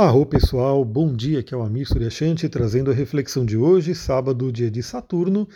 Arro 0.00 0.24
pessoal, 0.24 0.84
bom 0.84 1.12
dia, 1.12 1.42
que 1.42 1.52
é 1.52 1.56
o 1.56 1.60
Amir 1.60 1.84
Suryashanti 1.84 2.48
trazendo 2.48 2.88
a 2.88 2.94
reflexão 2.94 3.44
de 3.44 3.56
hoje, 3.56 3.96
sábado, 3.96 4.52
dia 4.52 4.70
de 4.70 4.80
Saturno. 4.80 5.48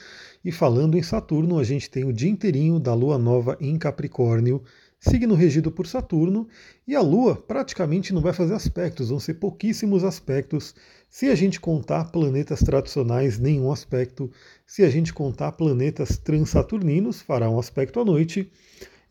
E 0.45 0.50
falando 0.50 0.99
em 0.99 1.03
Saturno, 1.04 1.60
a 1.60 1.62
gente 1.62 1.88
tem 1.88 2.04
o 2.04 2.12
dia 2.12 2.28
inteirinho 2.28 2.81
da 2.81 2.92
Lua 2.92 3.17
Nova 3.17 3.57
em 3.60 3.78
Capricórnio, 3.78 4.60
signo 4.99 5.36
regido 5.36 5.70
por 5.70 5.86
Saturno, 5.86 6.49
e 6.89 6.97
a 6.97 7.00
Lua 7.00 7.36
praticamente 7.36 8.12
não 8.12 8.20
vai 8.20 8.32
fazer 8.32 8.55
aspectos, 8.55 9.11
vão 9.11 9.20
ser 9.20 9.34
pouquíssimos 9.34 10.02
aspectos. 10.02 10.74
Se 11.09 11.29
a 11.29 11.36
gente 11.36 11.61
contar 11.61 12.06
planetas 12.06 12.64
tradicionais, 12.64 13.38
nenhum 13.38 13.70
aspecto. 13.70 14.29
Se 14.66 14.82
a 14.82 14.90
gente 14.90 15.14
contar 15.14 15.52
planetas 15.52 16.18
transaturninos, 16.18 17.22
fará 17.22 17.48
um 17.48 17.61
aspecto 17.61 18.00
à 18.00 18.04
noite. 18.04 18.50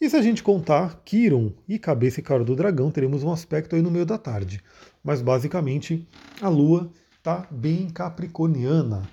E 0.02 0.10
se 0.10 0.18
a 0.18 0.22
gente 0.22 0.42
contar 0.42 1.02
Quiron 1.06 1.54
e 1.70 1.78
cabeça 1.78 2.20
e 2.20 2.24
cara 2.24 2.44
do 2.44 2.56
dragão, 2.56 2.90
teremos 2.90 3.24
um 3.24 3.32
aspecto 3.32 3.76
aí 3.76 3.82
no 3.82 3.92
meio 3.92 4.06
da 4.06 4.18
tarde 4.18 4.62
mas 5.04 5.22
basicamente 5.22 6.08
a 6.42 6.50
Lua 6.50 6.92
está 7.18 7.48
bem 7.50 7.90
capricorniana. 7.90 9.08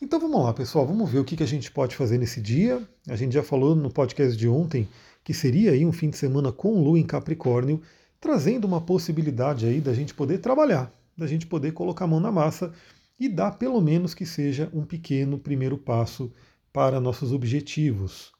Então 0.00 0.18
vamos 0.18 0.42
lá, 0.42 0.52
pessoal, 0.52 0.86
vamos 0.86 1.10
ver 1.10 1.18
o 1.18 1.24
que, 1.24 1.42
a 1.42 1.46
gente 1.46 1.70
pode 1.70 1.94
fazer 1.94 2.18
nesse 2.18 2.40
dia. 2.40 2.82
A 3.08 3.16
gente 3.16 3.32
já 3.32 3.42
falou 3.42 3.74
no 3.74 3.90
podcast 3.90 4.36
de 4.36 4.48
ontem 4.48 4.88
que 5.22 5.34
seria 5.34 5.72
aí 5.72 5.84
um 5.84 5.92
fim 5.92 6.08
de 6.08 6.16
semana 6.16 6.50
com 6.50 6.82
Lua 6.82 6.98
em 6.98 7.04
Capricórnio, 7.04 7.82
trazendo 8.18 8.66
uma 8.66 8.80
possibilidade 8.80 9.66
aí 9.66 9.80
da 9.80 9.92
gente 9.92 10.14
poder 10.14 10.38
trabalhar, 10.38 10.92
da 11.16 11.26
gente 11.26 11.46
poder 11.46 11.72
colocar 11.72 12.06
a 12.06 12.08
mão 12.08 12.20
na 12.20 12.32
massa 12.32 12.72
e 13.18 13.28
dar 13.28 13.52
pelo 13.52 13.80
menos 13.80 14.14
que 14.14 14.24
seja 14.24 14.70
um 14.72 14.84
pequeno 14.84 15.38
primeiro 15.38 15.76
passo 15.76 16.32
para 16.72 17.00
nossos 17.00 17.32
objetivos. 17.32 18.32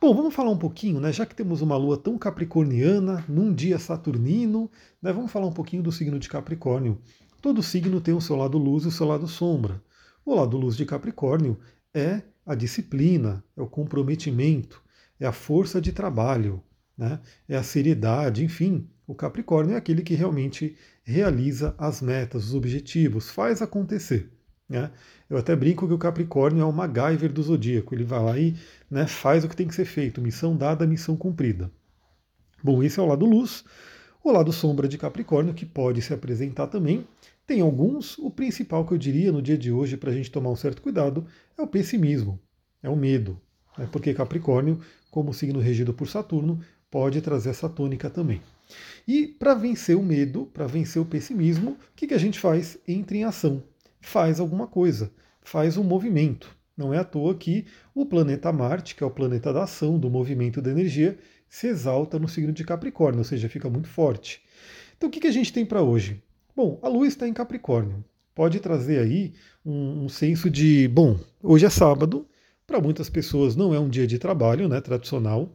Bom, 0.00 0.14
vamos 0.14 0.34
falar 0.34 0.48
um 0.50 0.56
pouquinho, 0.56 0.98
né? 0.98 1.12
Já 1.12 1.26
que 1.26 1.34
temos 1.34 1.60
uma 1.60 1.76
lua 1.76 1.94
tão 1.94 2.16
capricorniana, 2.16 3.22
num 3.28 3.52
dia 3.52 3.78
saturnino, 3.78 4.70
né? 5.02 5.12
Vamos 5.12 5.30
falar 5.30 5.46
um 5.46 5.52
pouquinho 5.52 5.82
do 5.82 5.92
signo 5.92 6.18
de 6.18 6.26
Capricórnio. 6.26 6.98
Todo 7.42 7.62
signo 7.62 8.00
tem 8.00 8.14
o 8.14 8.20
seu 8.20 8.34
lado 8.34 8.56
luz 8.56 8.84
e 8.84 8.88
o 8.88 8.90
seu 8.90 9.06
lado 9.06 9.28
sombra. 9.28 9.82
O 10.24 10.34
lado 10.34 10.56
luz 10.56 10.74
de 10.74 10.86
Capricórnio 10.86 11.58
é 11.92 12.22
a 12.46 12.54
disciplina, 12.54 13.44
é 13.54 13.60
o 13.60 13.66
comprometimento, 13.66 14.82
é 15.20 15.26
a 15.26 15.32
força 15.32 15.82
de 15.82 15.92
trabalho, 15.92 16.62
né? 16.96 17.20
é 17.46 17.54
a 17.58 17.62
seriedade, 17.62 18.42
enfim. 18.42 18.88
O 19.06 19.14
Capricórnio 19.14 19.74
é 19.74 19.76
aquele 19.76 20.00
que 20.00 20.14
realmente 20.14 20.78
realiza 21.04 21.74
as 21.76 22.00
metas, 22.00 22.46
os 22.46 22.54
objetivos, 22.54 23.28
faz 23.28 23.60
acontecer. 23.60 24.32
Né? 24.70 24.88
Eu 25.28 25.36
até 25.36 25.56
brinco 25.56 25.88
que 25.88 25.92
o 25.92 25.98
Capricórnio 25.98 26.62
é 26.62 26.64
o 26.64 26.72
MacGyver 26.72 27.32
do 27.32 27.42
zodíaco. 27.42 27.92
Ele 27.92 28.04
vai 28.04 28.22
lá 28.22 28.38
e 28.38 28.56
né, 28.88 29.04
faz 29.04 29.44
o 29.44 29.48
que 29.48 29.56
tem 29.56 29.66
que 29.66 29.74
ser 29.74 29.84
feito. 29.84 30.22
Missão 30.22 30.56
dada, 30.56 30.86
missão 30.86 31.16
cumprida. 31.16 31.70
Bom, 32.62 32.80
esse 32.80 33.00
é 33.00 33.02
o 33.02 33.06
lado 33.06 33.26
luz. 33.26 33.64
O 34.22 34.30
lado 34.30 34.52
sombra 34.52 34.86
de 34.86 34.96
Capricórnio, 34.96 35.54
que 35.54 35.66
pode 35.66 36.00
se 36.00 36.14
apresentar 36.14 36.68
também. 36.68 37.04
Tem 37.46 37.60
alguns. 37.60 38.16
O 38.18 38.30
principal 38.30 38.86
que 38.86 38.94
eu 38.94 38.98
diria 38.98 39.32
no 39.32 39.42
dia 39.42 39.58
de 39.58 39.72
hoje, 39.72 39.96
para 39.96 40.10
a 40.10 40.14
gente 40.14 40.30
tomar 40.30 40.50
um 40.50 40.56
certo 40.56 40.80
cuidado, 40.80 41.26
é 41.58 41.62
o 41.62 41.66
pessimismo, 41.66 42.38
é 42.80 42.88
o 42.88 42.94
medo. 42.94 43.40
Né? 43.76 43.88
Porque 43.90 44.14
Capricórnio, 44.14 44.78
como 45.10 45.34
signo 45.34 45.58
regido 45.58 45.92
por 45.92 46.06
Saturno, 46.06 46.60
pode 46.88 47.20
trazer 47.20 47.50
essa 47.50 47.68
tônica 47.68 48.08
também. 48.08 48.40
E 49.08 49.26
para 49.26 49.54
vencer 49.54 49.96
o 49.96 50.02
medo, 50.02 50.46
para 50.46 50.68
vencer 50.68 51.02
o 51.02 51.06
pessimismo, 51.06 51.72
o 51.72 51.76
que, 51.96 52.06
que 52.06 52.14
a 52.14 52.18
gente 52.18 52.38
faz? 52.38 52.78
Entra 52.86 53.16
em 53.16 53.24
ação 53.24 53.64
faz 54.00 54.40
alguma 54.40 54.66
coisa, 54.66 55.12
faz 55.42 55.76
um 55.76 55.84
movimento. 55.84 56.56
Não 56.76 56.94
é 56.94 56.98
à 56.98 57.04
toa 57.04 57.34
que 57.34 57.66
o 57.94 58.06
planeta 58.06 58.50
Marte, 58.52 58.94
que 58.94 59.02
é 59.02 59.06
o 59.06 59.10
planeta 59.10 59.52
da 59.52 59.64
ação, 59.64 59.98
do 59.98 60.08
movimento 60.08 60.62
da 60.62 60.70
energia, 60.70 61.18
se 61.48 61.66
exalta 61.66 62.18
no 62.18 62.28
signo 62.28 62.52
de 62.52 62.64
Capricórnio, 62.64 63.18
ou 63.18 63.24
seja, 63.24 63.48
fica 63.48 63.68
muito 63.68 63.88
forte. 63.88 64.42
Então 64.96 65.08
o 65.08 65.12
que, 65.12 65.26
a 65.26 65.32
gente 65.32 65.52
tem 65.52 65.66
para 65.66 65.82
hoje? 65.82 66.22
Bom, 66.56 66.78
a 66.82 66.88
Lua 66.88 67.06
está 67.06 67.26
em 67.26 67.32
Capricórnio. 67.32 68.04
Pode 68.34 68.60
trazer 68.60 69.00
aí 69.00 69.34
um, 69.64 70.04
um 70.04 70.08
senso 70.08 70.48
de, 70.48 70.88
bom, 70.88 71.18
hoje 71.42 71.66
é 71.66 71.70
sábado, 71.70 72.26
para 72.66 72.80
muitas 72.80 73.10
pessoas 73.10 73.56
não 73.56 73.74
é 73.74 73.80
um 73.80 73.88
dia 73.88 74.06
de 74.06 74.18
trabalho, 74.18 74.68
né, 74.68 74.80
tradicional. 74.80 75.52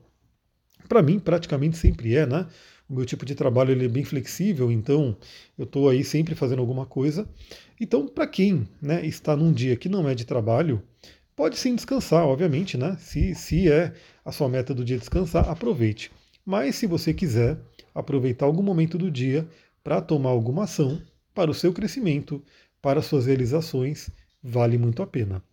Para 0.88 1.02
mim, 1.02 1.18
praticamente 1.18 1.78
sempre 1.78 2.16
é, 2.16 2.26
né? 2.26 2.46
O 2.88 2.94
meu 2.94 3.06
tipo 3.06 3.26
de 3.26 3.34
trabalho 3.34 3.72
ele 3.72 3.86
é 3.86 3.88
bem 3.88 4.04
flexível, 4.04 4.72
então 4.72 5.18
eu 5.58 5.64
estou 5.66 5.90
aí 5.90 6.04
sempre 6.04 6.36
fazendo 6.36 6.60
alguma 6.60 6.86
coisa. 6.86 7.28
Então, 7.80 8.08
para 8.08 8.28
quem 8.28 8.68
né, 8.82 9.06
está 9.06 9.36
num 9.36 9.52
dia 9.52 9.76
que 9.76 9.90
não 9.90 10.08
é 10.08 10.14
de 10.14 10.24
trabalho, 10.24 10.84
pode 11.36 11.58
sim 11.58 11.76
descansar, 11.76 12.26
obviamente, 12.26 12.78
né? 12.78 12.96
Se, 13.00 13.34
se 13.34 13.70
é 13.70 13.94
a 14.24 14.32
sua 14.32 14.48
meta 14.48 14.74
do 14.74 14.86
dia 14.86 15.00
descansar, 15.00 15.50
aproveite. 15.50 16.12
Mas 16.46 16.76
se 16.76 16.86
você 16.86 17.12
quiser 17.14 17.58
aproveitar 17.94 18.46
algum 18.46 18.62
momento 18.62 18.98
do 18.98 19.10
dia 19.10 19.48
para 19.84 20.00
tomar 20.00 20.30
alguma 20.30 20.66
ação 20.66 21.02
para 21.34 21.50
o 21.50 21.56
seu 21.56 21.74
crescimento, 21.74 22.44
para 22.82 23.02
suas 23.02 23.26
realizações, 23.26 24.12
vale 24.44 24.78
muito 24.78 25.02
a 25.02 25.08
pena. 25.08 25.44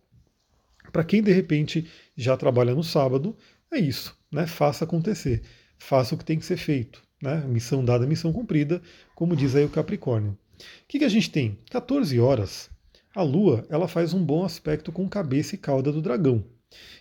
Para 0.91 1.03
quem 1.03 1.23
de 1.23 1.31
repente 1.31 1.89
já 2.15 2.37
trabalha 2.37 2.75
no 2.75 2.83
sábado, 2.83 3.35
é 3.71 3.79
isso, 3.79 4.15
né? 4.31 4.45
Faça 4.45 4.85
acontecer, 4.85 5.41
faça 5.79 6.13
o 6.13 6.17
que 6.17 6.23
tem 6.23 6.37
que 6.37 6.45
ser 6.45 6.57
feito. 6.57 7.01
Né? 7.23 7.41
Missão 7.47 7.85
dada, 7.85 8.05
missão 8.05 8.33
cumprida, 8.33 8.81
como 9.15 9.33
diz 9.33 9.55
aí 9.55 9.63
o 9.63 9.69
Capricórnio. 9.69 10.31
O 10.31 10.63
que, 10.89 10.99
que 10.99 11.05
a 11.05 11.09
gente 11.09 11.31
tem? 11.31 11.57
14 11.71 12.19
horas. 12.19 12.69
A 13.15 13.21
Lua 13.23 13.65
ela 13.69 13.87
faz 13.87 14.13
um 14.13 14.21
bom 14.21 14.43
aspecto 14.43 14.91
com 14.91 15.07
cabeça 15.07 15.55
e 15.55 15.57
cauda 15.57 15.89
do 15.89 16.01
dragão. 16.01 16.43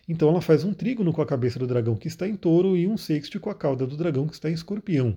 Então 0.09 0.29
ela 0.29 0.41
faz 0.41 0.63
um 0.63 0.73
trígono 0.73 1.13
com 1.13 1.21
a 1.21 1.27
cabeça 1.27 1.59
do 1.59 1.67
dragão 1.67 1.97
que 1.97 2.07
está 2.07 2.29
em 2.29 2.37
touro 2.37 2.77
e 2.77 2.87
um 2.87 2.97
sexto 2.97 3.41
com 3.41 3.51
a 3.51 3.55
cauda 3.55 3.85
do 3.85 3.97
dragão 3.97 4.29
que 4.29 4.35
está 4.35 4.49
em 4.49 4.53
escorpião. 4.53 5.17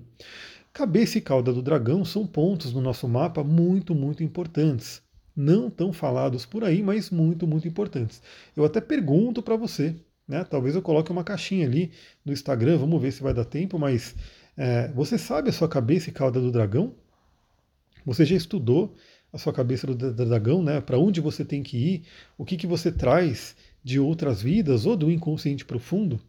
Cabeça 0.73 1.19
e 1.19 1.21
cauda 1.21 1.53
do 1.53 1.61
dragão 1.61 2.03
são 2.03 2.25
pontos 2.25 2.73
no 2.73 2.81
nosso 2.81 3.07
mapa 3.07 3.43
muito, 3.43 3.93
muito 3.93 4.23
importantes. 4.23 5.03
Não 5.35 5.69
tão 5.69 5.93
falados 5.93 6.47
por 6.47 6.63
aí, 6.63 6.81
mas 6.81 7.11
muito, 7.11 7.45
muito 7.45 7.67
importantes. 7.67 8.23
Eu 8.57 8.65
até 8.65 8.81
pergunto 8.81 9.43
para 9.43 9.55
você, 9.55 9.95
né? 10.27 10.43
Talvez 10.43 10.73
eu 10.73 10.81
coloque 10.81 11.11
uma 11.11 11.23
caixinha 11.23 11.67
ali 11.67 11.91
no 12.25 12.33
Instagram, 12.33 12.77
vamos 12.77 12.99
ver 12.99 13.11
se 13.11 13.21
vai 13.21 13.35
dar 13.35 13.45
tempo, 13.45 13.77
mas 13.77 14.15
é, 14.57 14.87
você 14.89 15.17
sabe 15.17 15.49
a 15.49 15.53
sua 15.53 15.67
cabeça 15.67 16.09
e 16.09 16.13
cauda 16.13 16.39
do 16.39 16.51
dragão? 16.51 16.93
Você 18.05 18.25
já 18.25 18.35
estudou 18.35 18.95
a 19.33 19.37
sua 19.37 19.51
cabeça 19.51 19.85
do 19.87 20.13
dragão, 20.13 20.63
né? 20.63 20.79
Para 20.79 20.97
onde 20.97 21.19
você 21.19 21.43
tem 21.43 21.61
que 21.61 21.77
ir? 21.77 22.03
O 22.37 22.45
que, 22.45 22.55
que 22.55 22.67
você 22.67 22.91
traz 22.91 23.55
de 23.83 23.99
outras 23.99 24.41
vidas 24.41 24.85
ou 24.85 24.95
do 24.95 25.11
inconsciente 25.11 25.65
profundo? 25.65 26.19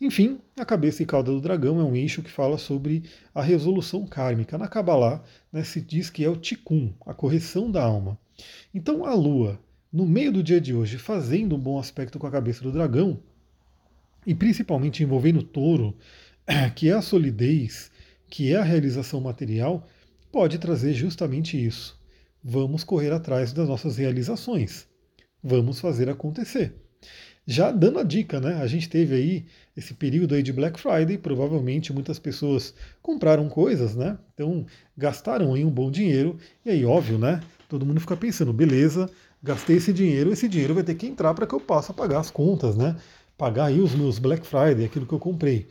Enfim, 0.00 0.40
a 0.58 0.64
cabeça 0.64 1.02
e 1.02 1.06
cauda 1.06 1.30
do 1.30 1.40
dragão 1.40 1.80
é 1.80 1.84
um 1.84 1.94
eixo 1.94 2.22
que 2.22 2.30
fala 2.30 2.58
sobre 2.58 3.04
a 3.34 3.42
resolução 3.42 4.06
kármica. 4.06 4.58
Na 4.58 4.66
Kabbalah 4.66 5.22
né, 5.52 5.62
se 5.62 5.80
diz 5.80 6.10
que 6.10 6.24
é 6.24 6.28
o 6.28 6.36
tikkun, 6.36 6.92
a 7.06 7.14
correção 7.14 7.70
da 7.70 7.84
alma. 7.84 8.18
Então 8.74 9.04
a 9.04 9.14
Lua, 9.14 9.60
no 9.92 10.06
meio 10.06 10.32
do 10.32 10.42
dia 10.42 10.60
de 10.60 10.74
hoje, 10.74 10.98
fazendo 10.98 11.54
um 11.54 11.58
bom 11.58 11.78
aspecto 11.78 12.18
com 12.18 12.26
a 12.26 12.30
cabeça 12.30 12.62
do 12.62 12.72
dragão, 12.72 13.20
e 14.26 14.34
principalmente 14.34 15.02
envolvendo 15.02 15.40
o 15.40 15.44
touro, 15.44 15.96
que 16.74 16.88
é 16.88 16.92
a 16.92 17.02
solidez, 17.02 17.90
que 18.28 18.52
é 18.52 18.56
a 18.56 18.62
realização 18.62 19.20
material, 19.20 19.86
pode 20.32 20.58
trazer 20.58 20.94
justamente 20.94 21.62
isso. 21.62 21.98
Vamos 22.42 22.84
correr 22.84 23.12
atrás 23.12 23.52
das 23.52 23.68
nossas 23.68 23.96
realizações. 23.96 24.86
Vamos 25.42 25.80
fazer 25.80 26.08
acontecer. 26.08 26.74
Já 27.46 27.70
dando 27.70 27.98
a 27.98 28.02
dica, 28.02 28.40
né? 28.40 28.62
A 28.62 28.66
gente 28.66 28.88
teve 28.88 29.14
aí 29.14 29.46
esse 29.76 29.94
período 29.94 30.34
aí 30.34 30.42
de 30.42 30.52
Black 30.52 30.78
Friday, 30.78 31.18
provavelmente 31.18 31.92
muitas 31.92 32.18
pessoas 32.18 32.74
compraram 33.02 33.48
coisas, 33.48 33.96
né? 33.96 34.18
Então 34.34 34.66
gastaram 34.96 35.54
aí 35.54 35.64
um 35.64 35.70
bom 35.70 35.90
dinheiro, 35.90 36.38
e 36.64 36.70
aí, 36.70 36.84
óbvio, 36.84 37.18
né? 37.18 37.40
Todo 37.68 37.86
mundo 37.86 38.00
fica 38.00 38.16
pensando, 38.16 38.52
beleza, 38.52 39.08
gastei 39.42 39.76
esse 39.76 39.92
dinheiro, 39.92 40.32
esse 40.32 40.48
dinheiro 40.48 40.74
vai 40.74 40.84
ter 40.84 40.94
que 40.94 41.06
entrar 41.06 41.32
para 41.34 41.46
que 41.46 41.54
eu 41.54 41.60
possa 41.60 41.92
pagar 41.92 42.20
as 42.20 42.30
contas, 42.30 42.76
né? 42.76 42.96
Pagar 43.36 43.66
aí 43.66 43.80
os 43.80 43.94
meus 43.94 44.18
Black 44.18 44.46
Friday, 44.46 44.84
aquilo 44.84 45.06
que 45.06 45.14
eu 45.14 45.18
comprei. 45.18 45.66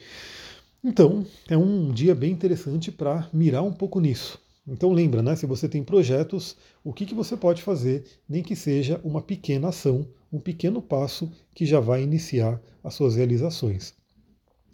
Então, 0.84 1.25
é 1.50 1.57
um 1.57 1.91
dia 1.91 2.16
bem 2.16 2.31
interessante 2.31 2.90
para 2.91 3.29
mirar 3.34 3.63
um 3.63 3.73
pouco 3.73 4.00
nisso. 4.00 4.40
Então 4.66 4.94
lembra, 4.94 5.22
né? 5.22 5.35
Se 5.35 5.45
você 5.45 5.67
tem 5.67 5.83
projetos, 5.83 6.56
o 6.83 6.94
que, 6.94 7.06
que 7.06 7.15
você 7.15 7.36
pode 7.36 7.62
fazer, 7.62 8.06
nem 8.30 8.44
que 8.44 8.56
seja 8.56 9.01
uma 9.04 9.21
pequena 9.21 9.69
ação, 9.69 10.07
um 10.31 10.39
pequeno 10.39 10.81
passo 10.81 11.31
que 11.54 11.65
já 11.65 11.80
vai 11.80 12.04
iniciar 12.04 12.62
as 12.83 12.94
suas 12.94 13.15
realizações. 13.15 13.94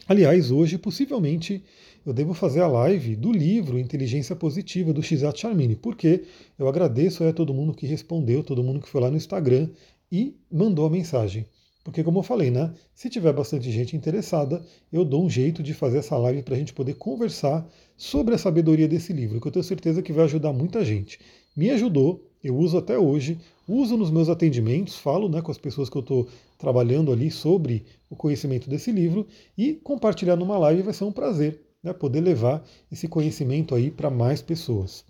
Aliás, 0.07 0.51
hoje, 0.51 0.77
possivelmente, 0.77 1.63
eu 2.05 2.13
devo 2.13 2.35
fazer 2.35 2.61
a 2.61 2.67
live 2.67 3.15
do 3.15 3.31
livro 3.31 3.79
Inteligência 3.79 4.35
Positiva 4.35 4.93
do 4.93 5.01
Xat 5.01 5.39
Charmini, 5.39 5.75
porque 5.75 6.25
eu 6.59 6.67
agradeço 6.67 7.23
a 7.23 7.33
todo 7.33 7.53
mundo 7.53 7.73
que 7.73 7.87
respondeu, 7.87 8.43
todo 8.43 8.63
mundo 8.63 8.81
que 8.81 8.89
foi 8.89 9.01
lá 9.01 9.09
no 9.09 9.17
Instagram 9.17 9.69
e 10.11 10.35
mandou 10.51 10.85
a 10.85 10.89
mensagem. 10.89 11.47
Porque, 11.85 12.03
como 12.03 12.17
eu 12.17 12.23
falei, 12.23 12.49
né? 12.49 12.73
Se 12.95 13.11
tiver 13.11 13.31
bastante 13.31 13.71
gente 13.71 13.95
interessada, 13.95 14.59
eu 14.91 15.05
dou 15.05 15.23
um 15.23 15.29
jeito 15.29 15.61
de 15.61 15.71
fazer 15.71 15.99
essa 15.99 16.17
live 16.17 16.41
para 16.41 16.55
a 16.55 16.57
gente 16.57 16.73
poder 16.73 16.95
conversar 16.95 17.63
sobre 17.95 18.33
a 18.33 18.39
sabedoria 18.39 18.87
desse 18.87 19.13
livro, 19.13 19.39
que 19.39 19.47
eu 19.47 19.51
tenho 19.51 19.63
certeza 19.63 20.01
que 20.01 20.11
vai 20.11 20.25
ajudar 20.25 20.51
muita 20.51 20.83
gente. 20.83 21.19
Me 21.55 21.69
ajudou, 21.69 22.27
eu 22.43 22.57
uso 22.57 22.75
até 22.79 22.97
hoje, 22.97 23.37
uso 23.67 23.95
nos 23.97 24.09
meus 24.09 24.29
atendimentos, 24.29 24.97
falo 24.97 25.29
né, 25.29 25.43
com 25.43 25.51
as 25.51 25.59
pessoas 25.59 25.87
que 25.87 25.95
eu 25.95 26.01
estou 26.01 26.27
trabalhando 26.57 27.11
ali 27.11 27.29
sobre 27.29 27.85
o 28.09 28.15
conhecimento 28.15 28.67
desse 28.67 28.91
livro 28.91 29.27
e 29.55 29.73
compartilhar 29.75 30.35
numa 30.35 30.57
live 30.57 30.81
vai 30.81 30.93
ser 30.93 31.03
um 31.03 31.11
prazer 31.11 31.61
né, 31.83 31.93
poder 31.93 32.21
levar 32.21 32.65
esse 32.91 33.07
conhecimento 33.07 33.75
aí 33.75 33.91
para 33.91 34.09
mais 34.09 34.41
pessoas. 34.41 35.05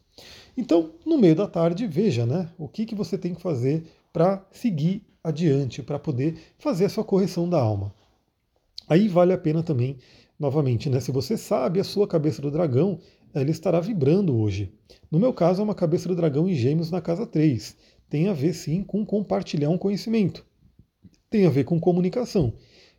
Então, 0.57 0.91
no 1.05 1.17
meio 1.17 1.35
da 1.35 1.47
tarde, 1.47 1.87
veja 1.87 2.25
né, 2.25 2.49
o 2.57 2.67
que, 2.67 2.85
que 2.85 2.95
você 2.95 3.17
tem 3.17 3.33
que 3.33 3.41
fazer 3.41 3.85
para 4.11 4.45
seguir 4.51 5.01
adiante, 5.25 5.81
para 5.81 5.97
poder 5.97 6.37
fazer 6.57 6.85
a 6.85 6.89
sua 6.89 7.03
correção 7.03 7.49
da 7.49 7.59
alma. 7.59 7.93
Aí 8.87 9.07
vale 9.07 9.33
a 9.33 9.37
pena 9.37 9.63
também, 9.63 9.97
novamente, 10.39 10.89
né, 10.89 10.99
se 10.99 11.11
você 11.11 11.35
sabe 11.35 11.79
a 11.79 11.83
sua 11.83 12.07
cabeça 12.07 12.41
do 12.41 12.51
dragão, 12.51 12.99
ela 13.33 13.49
estará 13.49 13.79
vibrando 13.79 14.37
hoje. 14.37 14.71
No 15.11 15.19
meu 15.19 15.33
caso, 15.33 15.61
é 15.61 15.63
uma 15.63 15.75
cabeça 15.75 16.07
do 16.07 16.15
dragão 16.15 16.47
em 16.47 16.53
gêmeos 16.53 16.91
na 16.91 17.01
casa 17.01 17.25
3. 17.25 17.75
Tem 18.09 18.27
a 18.27 18.33
ver 18.33 18.53
sim 18.53 18.83
com 18.83 19.05
compartilhar 19.05 19.69
um 19.69 19.77
conhecimento. 19.77 20.45
Tem 21.29 21.45
a 21.45 21.49
ver 21.49 21.63
com 21.63 21.79
comunicação. 21.79 22.53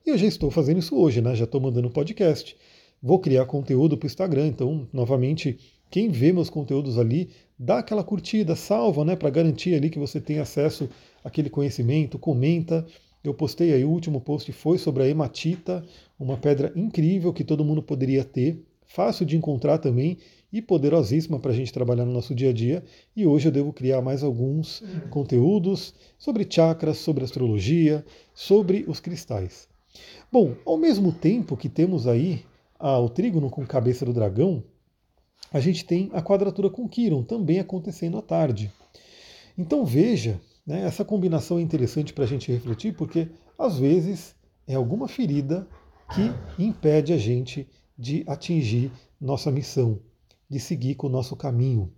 E 0.04 0.10
eu 0.10 0.18
já 0.18 0.26
estou 0.26 0.50
fazendo 0.50 0.78
isso 0.78 0.96
hoje, 0.96 1.22
né? 1.22 1.34
Já 1.34 1.44
estou 1.44 1.60
mandando 1.60 1.88
podcast. 1.90 2.56
Vou 3.02 3.18
criar 3.18 3.46
conteúdo 3.46 3.96
para 3.96 4.06
o 4.06 4.08
Instagram, 4.08 4.48
então, 4.48 4.88
novamente, 4.92 5.58
quem 5.90 6.08
vê 6.10 6.32
meus 6.32 6.50
conteúdos 6.50 6.98
ali, 6.98 7.30
dá 7.58 7.78
aquela 7.78 8.04
curtida, 8.04 8.56
salva, 8.56 9.04
né, 9.04 9.16
para 9.16 9.30
garantir 9.30 9.74
ali 9.74 9.90
que 9.90 9.98
você 9.98 10.20
tem 10.20 10.38
acesso 10.38 10.88
àquele 11.24 11.48
conhecimento, 11.48 12.18
comenta. 12.18 12.86
Eu 13.22 13.34
postei 13.34 13.72
aí, 13.72 13.84
o 13.84 13.90
último 13.90 14.20
post 14.20 14.50
foi 14.52 14.78
sobre 14.78 15.02
a 15.02 15.08
hematita, 15.08 15.84
uma 16.18 16.36
pedra 16.36 16.72
incrível 16.76 17.32
que 17.32 17.44
todo 17.44 17.64
mundo 17.64 17.82
poderia 17.82 18.24
ter, 18.24 18.62
fácil 18.86 19.26
de 19.26 19.36
encontrar 19.36 19.78
também 19.78 20.18
e 20.52 20.62
poderosíssima 20.62 21.38
para 21.38 21.50
a 21.50 21.54
gente 21.54 21.72
trabalhar 21.72 22.04
no 22.04 22.12
nosso 22.12 22.34
dia 22.34 22.50
a 22.50 22.52
dia. 22.52 22.84
E 23.14 23.26
hoje 23.26 23.48
eu 23.48 23.52
devo 23.52 23.72
criar 23.72 24.00
mais 24.00 24.22
alguns 24.22 24.80
uhum. 24.80 25.08
conteúdos 25.10 25.94
sobre 26.18 26.46
chakras, 26.48 26.98
sobre 26.98 27.24
astrologia, 27.24 28.04
sobre 28.32 28.84
os 28.86 29.00
cristais. 29.00 29.68
Bom, 30.30 30.54
ao 30.64 30.76
mesmo 30.76 31.12
tempo 31.12 31.56
que 31.56 31.68
temos 31.68 32.06
aí 32.06 32.44
ah, 32.78 32.98
o 32.98 33.08
trígono 33.08 33.50
com 33.50 33.66
cabeça 33.66 34.04
do 34.04 34.12
dragão, 34.12 34.62
a 35.52 35.60
gente 35.60 35.84
tem 35.84 36.10
a 36.12 36.22
quadratura 36.22 36.68
com 36.68 36.88
Quiron 36.88 37.22
também 37.22 37.58
acontecendo 37.58 38.18
à 38.18 38.22
tarde. 38.22 38.72
Então 39.56 39.84
veja, 39.84 40.40
né, 40.66 40.82
essa 40.82 41.04
combinação 41.04 41.58
é 41.58 41.62
interessante 41.62 42.12
para 42.12 42.24
a 42.24 42.26
gente 42.26 42.50
refletir, 42.50 42.94
porque 42.94 43.28
às 43.58 43.78
vezes 43.78 44.34
é 44.66 44.74
alguma 44.74 45.08
ferida 45.08 45.66
que 46.14 46.62
impede 46.62 47.12
a 47.12 47.16
gente 47.16 47.68
de 47.98 48.24
atingir 48.26 48.92
nossa 49.20 49.50
missão, 49.50 49.98
de 50.48 50.60
seguir 50.60 50.94
com 50.94 51.06
o 51.06 51.10
nosso 51.10 51.34
caminho. 51.36 51.90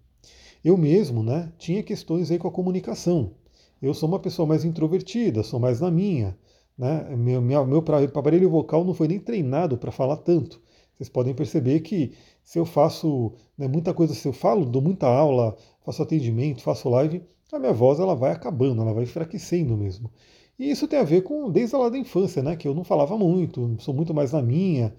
Eu 0.64 0.76
mesmo 0.76 1.22
né, 1.22 1.52
tinha 1.58 1.82
questões 1.82 2.30
aí 2.30 2.38
com 2.38 2.48
a 2.48 2.52
comunicação. 2.52 3.32
Eu 3.80 3.94
sou 3.94 4.08
uma 4.08 4.18
pessoa 4.18 4.46
mais 4.46 4.64
introvertida, 4.64 5.42
sou 5.42 5.60
mais 5.60 5.80
na 5.80 5.90
minha. 5.90 6.36
Né? 6.76 7.04
Meu, 7.16 7.40
meu, 7.40 7.66
meu 7.66 7.84
aparelho 8.14 8.50
vocal 8.50 8.84
não 8.84 8.94
foi 8.94 9.08
nem 9.08 9.18
treinado 9.18 9.76
para 9.76 9.92
falar 9.92 10.16
tanto. 10.18 10.60
Vocês 10.98 11.08
podem 11.08 11.32
perceber 11.32 11.78
que 11.80 12.12
se 12.42 12.58
eu 12.58 12.66
faço 12.66 13.32
né, 13.56 13.68
muita 13.68 13.94
coisa, 13.94 14.14
se 14.14 14.26
eu 14.26 14.32
falo, 14.32 14.66
dou 14.66 14.82
muita 14.82 15.06
aula, 15.06 15.56
faço 15.84 16.02
atendimento, 16.02 16.60
faço 16.60 16.88
live, 16.88 17.22
a 17.52 17.58
minha 17.58 17.72
voz 17.72 18.00
ela 18.00 18.16
vai 18.16 18.32
acabando, 18.32 18.82
ela 18.82 18.92
vai 18.92 19.04
enfraquecendo 19.04 19.76
mesmo. 19.76 20.10
E 20.58 20.68
isso 20.68 20.88
tem 20.88 20.98
a 20.98 21.04
ver 21.04 21.22
com 21.22 21.52
desde 21.52 21.76
lá 21.76 21.88
da 21.88 21.96
infância, 21.96 22.42
né, 22.42 22.56
que 22.56 22.66
eu 22.66 22.74
não 22.74 22.82
falava 22.82 23.16
muito, 23.16 23.76
sou 23.78 23.94
muito 23.94 24.12
mais 24.12 24.32
na 24.32 24.42
minha. 24.42 24.92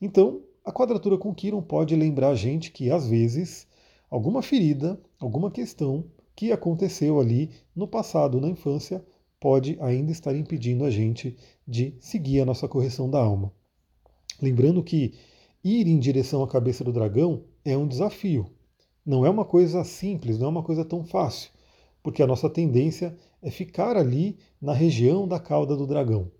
Então, 0.00 0.42
a 0.64 0.70
quadratura 0.70 1.18
com 1.18 1.34
Kiron 1.34 1.60
pode 1.60 1.96
lembrar 1.96 2.28
a 2.28 2.34
gente 2.36 2.70
que 2.70 2.88
às 2.88 3.08
vezes 3.08 3.66
alguma 4.08 4.42
ferida, 4.42 5.00
alguma 5.18 5.50
questão 5.50 6.04
que 6.36 6.52
aconteceu 6.52 7.18
ali 7.18 7.50
no 7.74 7.88
passado, 7.88 8.40
na 8.40 8.48
infância, 8.48 9.04
pode 9.40 9.76
ainda 9.80 10.12
estar 10.12 10.36
impedindo 10.36 10.84
a 10.84 10.90
gente 10.90 11.36
de 11.66 11.96
seguir 11.98 12.40
a 12.40 12.44
nossa 12.44 12.68
correção 12.68 13.10
da 13.10 13.18
alma. 13.18 13.52
Lembrando 14.40 14.82
que 14.84 15.14
ir 15.64 15.86
em 15.86 15.98
direção 15.98 16.42
à 16.42 16.48
cabeça 16.48 16.82
do 16.82 16.92
dragão 16.92 17.44
é 17.64 17.76
um 17.76 17.86
desafio. 17.86 18.46
Não 19.04 19.24
é 19.24 19.30
uma 19.30 19.44
coisa 19.44 19.84
simples, 19.84 20.38
não 20.38 20.46
é 20.46 20.50
uma 20.50 20.62
coisa 20.62 20.84
tão 20.84 21.04
fácil, 21.04 21.50
porque 22.02 22.22
a 22.22 22.26
nossa 22.26 22.48
tendência 22.48 23.16
é 23.40 23.50
ficar 23.50 23.96
ali 23.96 24.38
na 24.60 24.72
região 24.72 25.26
da 25.26 25.38
cauda 25.38 25.76
do 25.76 25.86
dragão. 25.86 26.30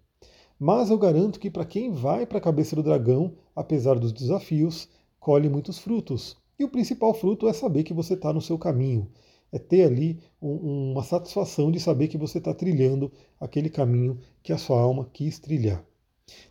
Mas 0.59 0.91
eu 0.91 0.99
garanto 0.99 1.41
que 1.41 1.51
para 1.51 1.65
quem 1.65 1.91
vai 1.91 2.25
para 2.25 2.39
a 2.39 2.41
cabeça 2.41 2.77
do 2.77 2.83
dragão, 2.83 3.35
apesar 3.55 3.99
dos 3.99 4.13
desafios, 4.13 4.89
colhe 5.19 5.49
muitos 5.49 5.79
frutos. 5.79 6.37
E 6.59 6.65
o 6.65 6.69
principal 6.69 7.13
fruto 7.15 7.49
é 7.49 7.53
saber 7.53 7.83
que 7.83 7.93
você 7.93 8.15
está 8.15 8.33
no 8.33 8.41
seu 8.41 8.57
caminho, 8.57 9.11
é 9.51 9.59
ter 9.59 9.85
ali 9.85 10.21
um, 10.41 10.93
uma 10.93 11.03
satisfação 11.03 11.71
de 11.71 11.81
saber 11.81 12.09
que 12.09 12.17
você 12.17 12.39
está 12.39 12.55
trilhando 12.55 13.11
aquele 13.41 13.69
caminho 13.69 14.19
que 14.43 14.53
a 14.53 14.59
sua 14.59 14.81
alma 14.81 15.09
quis 15.13 15.39
trilhar. 15.39 15.85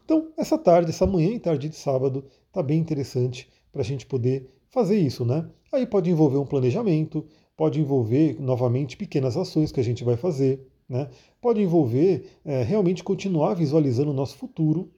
Então, 0.04 0.32
essa 0.38 0.58
tarde, 0.58 0.90
essa 0.90 1.08
manhã 1.08 1.30
e 1.32 1.40
tarde 1.40 1.70
de 1.70 1.76
sábado, 1.76 2.26
está 2.52 2.62
bem 2.62 2.80
interessante 2.80 3.50
para 3.72 3.82
a 3.82 3.86
gente 3.86 4.06
poder 4.06 4.50
fazer 4.70 5.00
isso, 5.00 5.26
né? 5.26 5.50
Aí 5.72 5.88
pode 5.88 6.10
envolver 6.10 6.38
um 6.38 6.46
planejamento, 6.46 7.26
pode 7.56 7.80
envolver 7.80 8.38
novamente 8.40 8.98
pequenas 8.98 9.38
ações 9.38 9.72
que 9.72 9.80
a 9.80 9.84
gente 9.84 10.04
vai 10.04 10.18
fazer, 10.18 10.68
né? 10.88 11.10
Pode 11.40 11.62
envolver 11.62 12.26
é, 12.44 12.62
realmente 12.62 13.04
continuar 13.04 13.54
visualizando 13.54 14.12
o 14.12 14.14
nosso 14.14 14.38
futuro, 14.38 14.92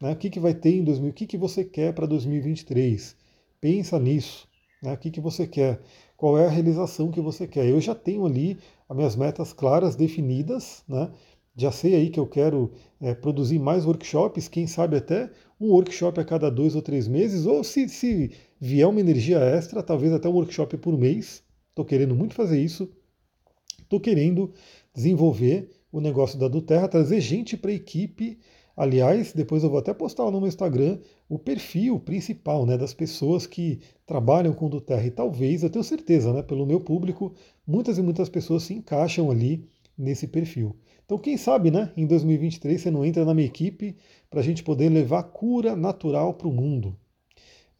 né? 0.00 0.12
O 0.12 0.16
que, 0.16 0.28
que 0.28 0.40
vai 0.40 0.52
ter 0.52 0.74
em 0.74 0.82
2000, 0.82 1.10
o 1.10 1.12
que, 1.12 1.26
que 1.26 1.38
você 1.38 1.64
quer 1.64 1.94
para 1.94 2.06
2023? 2.06 3.16
Pensa 3.60 3.98
nisso, 4.00 4.48
né? 4.82 4.92
O 4.92 4.98
que, 4.98 5.10
que 5.10 5.20
você 5.20 5.46
quer? 5.46 5.80
Qual 6.16 6.36
é 6.36 6.46
a 6.46 6.50
realização 6.50 7.10
que 7.10 7.20
você 7.20 7.46
quer? 7.46 7.66
Eu 7.66 7.80
já 7.80 7.94
tenho 7.94 8.26
ali 8.26 8.58
as 8.88 8.96
minhas 8.96 9.14
metas 9.14 9.52
claras, 9.52 9.94
definidas, 9.94 10.82
né? 10.88 11.10
Já 11.56 11.72
sei 11.72 11.94
aí 11.94 12.10
que 12.10 12.20
eu 12.20 12.26
quero 12.26 12.70
é, 13.00 13.14
produzir 13.14 13.58
mais 13.58 13.86
workshops, 13.86 14.46
quem 14.46 14.66
sabe 14.66 14.96
até 14.96 15.30
um 15.58 15.70
workshop 15.70 16.20
a 16.20 16.24
cada 16.24 16.50
dois 16.50 16.76
ou 16.76 16.82
três 16.82 17.08
meses, 17.08 17.46
ou 17.46 17.64
se, 17.64 17.88
se 17.88 18.30
vier 18.60 18.86
uma 18.86 19.00
energia 19.00 19.38
extra, 19.38 19.82
talvez 19.82 20.12
até 20.12 20.28
um 20.28 20.34
workshop 20.34 20.76
por 20.76 20.98
mês. 20.98 21.42
Estou 21.70 21.84
querendo 21.84 22.14
muito 22.14 22.34
fazer 22.34 22.60
isso. 22.60 22.90
Estou 23.80 23.98
querendo 23.98 24.52
desenvolver 24.94 25.70
o 25.90 26.00
negócio 26.00 26.38
da 26.38 26.46
Duterra, 26.46 26.88
trazer 26.88 27.20
gente 27.20 27.56
para 27.56 27.70
a 27.70 27.74
equipe. 27.74 28.38
Aliás, 28.76 29.32
depois 29.32 29.64
eu 29.64 29.70
vou 29.70 29.78
até 29.78 29.94
postar 29.94 30.24
lá 30.24 30.30
no 30.30 30.40
meu 30.40 30.48
Instagram 30.48 30.98
o 31.26 31.38
perfil 31.38 31.98
principal 31.98 32.66
né, 32.66 32.76
das 32.76 32.92
pessoas 32.92 33.46
que 33.46 33.80
trabalham 34.04 34.52
com 34.52 34.68
Duterra. 34.68 35.06
E 35.06 35.10
talvez, 35.10 35.62
eu 35.62 35.70
tenho 35.70 35.84
certeza, 35.84 36.34
né, 36.34 36.42
pelo 36.42 36.66
meu 36.66 36.80
público, 36.80 37.34
muitas 37.66 37.96
e 37.96 38.02
muitas 38.02 38.28
pessoas 38.28 38.64
se 38.64 38.74
encaixam 38.74 39.30
ali 39.30 39.66
nesse 39.96 40.26
perfil. 40.26 40.76
Então, 41.04 41.18
quem 41.18 41.36
sabe, 41.36 41.70
né, 41.70 41.92
em 41.96 42.06
2023 42.06 42.80
você 42.80 42.90
não 42.90 43.04
entra 43.04 43.24
na 43.24 43.32
minha 43.32 43.46
equipe 43.46 43.96
para 44.28 44.40
a 44.40 44.42
gente 44.42 44.62
poder 44.62 44.88
levar 44.88 45.22
cura 45.22 45.76
natural 45.76 46.34
para 46.34 46.48
o 46.48 46.52
mundo. 46.52 46.96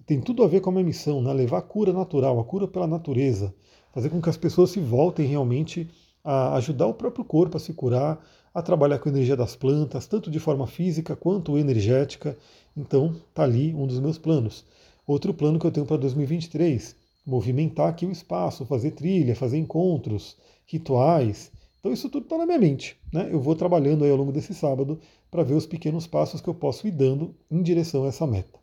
Tem 0.06 0.20
tudo 0.20 0.44
a 0.44 0.46
ver 0.46 0.60
com 0.60 0.70
a 0.70 0.72
minha 0.72 0.84
missão, 0.84 1.20
né? 1.20 1.32
levar 1.32 1.62
cura 1.62 1.92
natural, 1.92 2.38
a 2.38 2.44
cura 2.44 2.68
pela 2.68 2.86
natureza, 2.86 3.52
fazer 3.92 4.08
com 4.08 4.22
que 4.22 4.30
as 4.30 4.36
pessoas 4.36 4.70
se 4.70 4.78
voltem 4.78 5.26
realmente 5.26 5.90
a 6.22 6.54
ajudar 6.56 6.86
o 6.86 6.94
próprio 6.94 7.24
corpo 7.24 7.56
a 7.56 7.60
se 7.60 7.72
curar, 7.72 8.24
a 8.54 8.62
trabalhar 8.62 9.00
com 9.00 9.08
a 9.08 9.12
energia 9.12 9.36
das 9.36 9.56
plantas, 9.56 10.06
tanto 10.06 10.30
de 10.30 10.38
forma 10.38 10.66
física 10.66 11.16
quanto 11.16 11.58
energética. 11.58 12.38
Então, 12.76 13.16
tá 13.34 13.42
ali 13.42 13.74
um 13.74 13.86
dos 13.86 13.98
meus 13.98 14.16
planos. 14.16 14.64
Outro 15.04 15.34
plano 15.34 15.58
que 15.58 15.66
eu 15.66 15.72
tenho 15.72 15.86
para 15.86 15.96
2023, 15.96 16.94
movimentar 17.26 17.88
aqui 17.88 18.06
o 18.06 18.12
espaço, 18.12 18.64
fazer 18.64 18.92
trilha, 18.92 19.34
fazer 19.34 19.58
encontros, 19.58 20.36
rituais, 20.66 21.50
então 21.86 21.92
isso 21.92 22.08
tudo 22.08 22.24
está 22.24 22.36
na 22.36 22.44
minha 22.44 22.58
mente. 22.58 22.98
Né? 23.12 23.28
Eu 23.30 23.40
vou 23.40 23.54
trabalhando 23.54 24.04
aí 24.04 24.10
ao 24.10 24.16
longo 24.16 24.32
desse 24.32 24.52
sábado 24.52 24.98
para 25.30 25.44
ver 25.44 25.54
os 25.54 25.66
pequenos 25.66 26.04
passos 26.04 26.40
que 26.40 26.48
eu 26.48 26.54
posso 26.54 26.88
ir 26.88 26.90
dando 26.90 27.32
em 27.48 27.62
direção 27.62 28.02
a 28.02 28.08
essa 28.08 28.26
meta. 28.26 28.58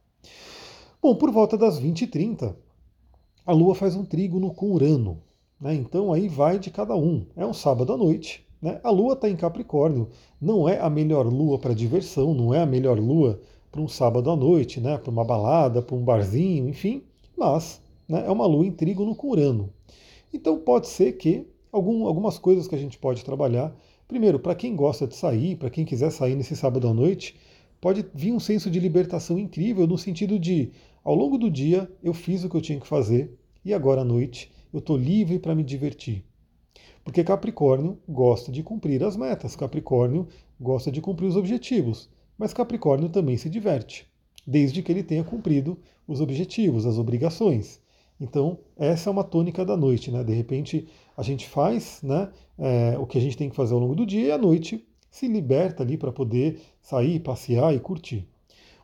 Bom, 1.01 1.15
por 1.15 1.31
volta 1.31 1.57
das 1.57 1.79
20h30, 1.79 2.53
a 3.45 3.53
Lua 3.53 3.75
faz 3.75 3.95
um 3.95 4.03
trígono 4.03 4.53
com 4.53 4.71
Urano. 4.71 5.21
Né? 5.57 5.73
Então 5.73 6.11
aí 6.11 6.27
vai 6.27 6.59
de 6.59 6.69
cada 6.69 6.97
um. 6.97 7.25
É 7.37 7.45
um 7.45 7.53
sábado 7.53 7.93
à 7.93 7.97
noite. 7.97 8.45
Né? 8.61 8.81
A 8.83 8.89
Lua 8.89 9.13
está 9.13 9.29
em 9.29 9.37
Capricórnio. 9.37 10.09
Não 10.41 10.67
é 10.67 10.77
a 10.81 10.89
melhor 10.89 11.25
lua 11.25 11.57
para 11.57 11.73
diversão, 11.73 12.33
não 12.33 12.53
é 12.53 12.61
a 12.61 12.65
melhor 12.65 12.99
lua 12.99 13.39
para 13.71 13.79
um 13.79 13.87
sábado 13.87 14.29
à 14.29 14.35
noite, 14.35 14.81
né? 14.81 14.97
para 14.97 15.09
uma 15.11 15.23
balada, 15.23 15.81
para 15.81 15.95
um 15.95 16.03
barzinho, 16.03 16.67
enfim. 16.67 17.03
Mas 17.37 17.79
né, 18.05 18.25
é 18.27 18.29
uma 18.29 18.45
lua 18.45 18.65
em 18.65 18.71
trígono 18.71 19.15
com 19.15 19.29
Urano. 19.29 19.69
Então 20.33 20.57
pode 20.57 20.87
ser 20.87 21.13
que 21.13 21.47
algum, 21.73 22.05
algumas 22.05 22.37
coisas 22.37 22.67
que 22.67 22.75
a 22.75 22.77
gente 22.77 22.99
pode 22.99 23.25
trabalhar. 23.25 23.75
Primeiro, 24.07 24.39
para 24.39 24.53
quem 24.53 24.75
gosta 24.75 25.07
de 25.07 25.15
sair, 25.15 25.57
para 25.57 25.71
quem 25.71 25.83
quiser 25.83 26.11
sair 26.11 26.35
nesse 26.35 26.55
sábado 26.55 26.87
à 26.87 26.93
noite, 26.93 27.35
pode 27.81 28.05
vir 28.13 28.31
um 28.31 28.39
senso 28.39 28.69
de 28.69 28.79
libertação 28.79 29.39
incrível 29.39 29.87
no 29.87 29.97
sentido 29.97 30.37
de, 30.37 30.71
ao 31.03 31.15
longo 31.15 31.37
do 31.37 31.49
dia, 31.49 31.91
eu 32.03 32.13
fiz 32.13 32.43
o 32.43 32.49
que 32.49 32.55
eu 32.55 32.61
tinha 32.61 32.79
que 32.79 32.87
fazer 32.87 33.37
e 33.65 33.73
agora 33.73 34.01
à 34.01 34.05
noite 34.05 34.51
eu 34.71 34.79
estou 34.79 34.95
livre 34.95 35.39
para 35.39 35.55
me 35.55 35.63
divertir. 35.63 36.23
Porque 37.03 37.23
Capricórnio 37.23 37.97
gosta 38.07 38.51
de 38.51 38.63
cumprir 38.63 39.03
as 39.03 39.17
metas, 39.17 39.55
Capricórnio 39.55 40.27
gosta 40.59 40.91
de 40.91 41.01
cumprir 41.01 41.27
os 41.27 41.35
objetivos, 41.35 42.09
mas 42.37 42.53
Capricórnio 42.53 43.09
também 43.09 43.35
se 43.35 43.49
diverte, 43.49 44.07
desde 44.47 44.81
que 44.81 44.91
ele 44.91 45.03
tenha 45.03 45.23
cumprido 45.23 45.77
os 46.07 46.21
objetivos, 46.21 46.85
as 46.85 46.97
obrigações. 46.97 47.82
Então, 48.19 48.59
essa 48.77 49.09
é 49.09 49.11
uma 49.11 49.23
tônica 49.23 49.65
da 49.65 49.75
noite, 49.75 50.11
né? 50.11 50.23
De 50.23 50.33
repente, 50.33 50.87
a 51.17 51.23
gente 51.23 51.47
faz 51.47 52.01
né, 52.01 52.31
é, 52.57 52.97
o 52.97 53.05
que 53.05 53.17
a 53.17 53.21
gente 53.21 53.37
tem 53.37 53.49
que 53.49 53.55
fazer 53.55 53.73
ao 53.73 53.79
longo 53.79 53.95
do 53.95 54.05
dia 54.05 54.27
e 54.27 54.31
à 54.31 54.37
noite 54.37 54.85
se 55.09 55.27
liberta 55.27 55.83
ali 55.83 55.97
para 55.97 56.11
poder 56.11 56.59
sair, 56.81 57.19
passear 57.19 57.73
e 57.75 57.79
curtir. 57.79 58.27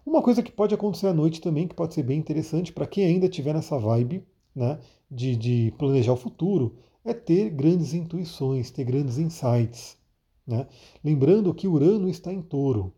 Uma 0.05 0.21
coisa 0.21 0.41
que 0.41 0.51
pode 0.51 0.73
acontecer 0.73 1.07
à 1.07 1.13
noite 1.13 1.41
também, 1.41 1.67
que 1.67 1.75
pode 1.75 1.93
ser 1.93 2.03
bem 2.03 2.19
interessante 2.19 2.71
para 2.71 2.87
quem 2.87 3.05
ainda 3.05 3.25
estiver 3.25 3.53
nessa 3.53 3.77
vibe, 3.77 4.23
né, 4.55 4.79
de, 5.09 5.35
de 5.35 5.73
planejar 5.77 6.13
o 6.13 6.17
futuro 6.17 6.75
é 7.03 7.13
ter 7.13 7.49
grandes 7.49 7.93
intuições, 7.93 8.71
ter 8.71 8.83
grandes 8.83 9.17
insights. 9.17 9.97
Né? 10.45 10.67
Lembrando 11.03 11.53
que 11.53 11.67
Urano 11.67 12.09
está 12.09 12.33
em 12.33 12.41
touro. 12.41 12.93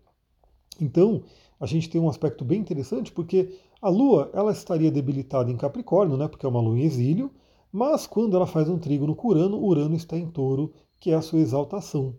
Então, 0.80 1.24
a 1.62 1.66
gente 1.66 1.90
tem 1.90 2.02
um 2.02 2.10
aspecto 2.10 2.44
bem 2.44 2.60
interessante, 2.60 3.12
porque 3.12 3.58
a 3.82 3.88
Lua 3.88 4.30
ela 4.34 4.52
estaria 4.52 4.92
debilitada 4.92 5.50
em 5.50 5.56
Capricórnio, 5.56 6.18
né, 6.18 6.28
porque 6.28 6.46
é 6.46 6.50
uma 6.50 6.60
Lua 6.60 6.78
em 6.78 6.84
exílio, 6.84 7.32
mas 7.72 8.06
quando 8.06 8.36
ela 8.36 8.46
faz 8.48 8.68
um 8.68 8.78
trígono 8.78 9.16
com 9.16 9.30
Urano, 9.30 9.64
Urano 9.64 9.96
está 9.96 10.18
em 10.18 10.28
touro, 10.28 10.74
que 11.00 11.12
é 11.12 11.16
a 11.16 11.22
sua 11.22 11.40
exaltação. 11.40 12.16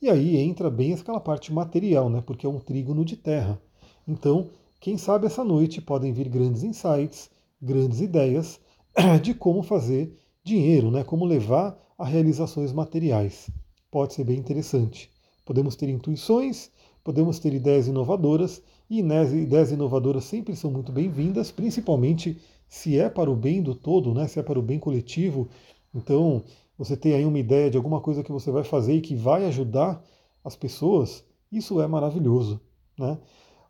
E 0.00 0.10
aí 0.10 0.36
entra 0.38 0.68
bem 0.68 0.92
aquela 0.92 1.20
parte 1.20 1.52
material, 1.52 2.10
né, 2.10 2.20
porque 2.20 2.46
é 2.46 2.48
um 2.48 2.58
trígono 2.58 3.04
de 3.04 3.16
terra. 3.16 3.60
Então, 4.08 4.48
quem 4.80 4.98
sabe 4.98 5.26
essa 5.26 5.44
noite 5.44 5.80
podem 5.80 6.12
vir 6.12 6.28
grandes 6.28 6.64
insights, 6.64 7.30
grandes 7.60 8.00
ideias 8.00 8.58
de 9.22 9.32
como 9.32 9.62
fazer 9.62 10.18
dinheiro, 10.42 10.90
né? 10.90 11.04
como 11.04 11.24
levar 11.24 11.78
a 11.96 12.04
realizações 12.04 12.72
materiais. 12.72 13.48
Pode 13.90 14.14
ser 14.14 14.24
bem 14.24 14.38
interessante. 14.38 15.08
Podemos 15.44 15.76
ter 15.76 15.88
intuições, 15.88 16.70
podemos 17.02 17.38
ter 17.38 17.52
ideias 17.52 17.88
inovadoras, 17.88 18.62
e 18.88 19.00
ideias 19.00 19.72
inovadoras 19.72 20.24
sempre 20.24 20.54
são 20.54 20.70
muito 20.70 20.92
bem-vindas, 20.92 21.50
principalmente 21.50 22.38
se 22.68 22.98
é 22.98 23.08
para 23.08 23.30
o 23.30 23.36
bem 23.36 23.62
do 23.62 23.74
todo, 23.74 24.12
né? 24.12 24.26
se 24.28 24.38
é 24.38 24.42
para 24.42 24.58
o 24.58 24.62
bem 24.62 24.78
coletivo. 24.78 25.48
Então, 25.94 26.42
você 26.76 26.96
tem 26.96 27.14
aí 27.14 27.24
uma 27.24 27.38
ideia 27.38 27.70
de 27.70 27.76
alguma 27.76 28.00
coisa 28.00 28.22
que 28.22 28.32
você 28.32 28.50
vai 28.50 28.64
fazer 28.64 28.94
e 28.94 29.00
que 29.00 29.14
vai 29.14 29.44
ajudar 29.46 30.02
as 30.44 30.56
pessoas, 30.56 31.24
isso 31.50 31.80
é 31.80 31.86
maravilhoso. 31.86 32.60
Né? 32.98 33.18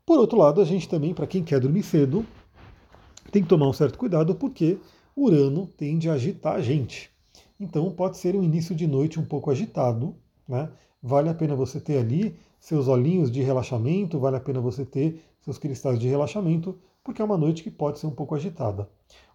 Por 0.05 0.19
outro 0.19 0.39
lado, 0.39 0.61
a 0.61 0.65
gente 0.65 0.89
também, 0.89 1.15
para 1.15 1.27
quem 1.27 1.45
quer 1.45 1.61
dormir 1.61 1.83
cedo, 1.83 2.27
tem 3.31 3.43
que 3.43 3.49
tomar 3.49 3.69
um 3.69 3.73
certo 3.73 3.99
cuidado, 3.99 4.35
porque 4.35 4.79
Urano 5.17 5.67
tende 5.67 6.09
a 6.09 6.15
agitar 6.15 6.57
a 6.57 6.61
gente. 6.61 7.11
Então 7.59 7.91
pode 7.93 8.17
ser 8.17 8.35
um 8.35 8.43
início 8.43 8.75
de 8.75 8.87
noite 8.87 9.21
um 9.21 9.25
pouco 9.25 9.51
agitado, 9.51 10.15
né? 10.49 10.69
Vale 11.03 11.29
a 11.29 11.35
pena 11.35 11.55
você 11.55 11.81
ter 11.81 11.99
ali 11.99 12.37
seus 12.63 12.87
olhinhos 12.87 13.29
de 13.29 13.43
relaxamento, 13.43 14.21
vale 14.21 14.37
a 14.37 14.41
pena 14.41 14.61
você 14.61 14.85
ter 14.85 15.21
seus 15.41 15.59
cristais 15.59 15.99
de 15.99 16.07
relaxamento, 16.07 16.79
porque 17.03 17.21
é 17.21 17.25
uma 17.25 17.37
noite 17.37 17.61
que 17.61 17.71
pode 17.73 17.99
ser 17.99 18.07
um 18.07 18.13
pouco 18.13 18.37
agitada. 18.37 18.89